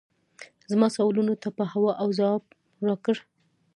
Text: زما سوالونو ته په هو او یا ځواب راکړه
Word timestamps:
زما 0.71 0.87
سوالونو 0.95 1.33
ته 1.41 1.49
په 1.57 1.63
هو 1.71 1.85
او 2.01 2.07
یا 2.09 2.15
ځواب 2.17 2.43
راکړه 2.87 3.23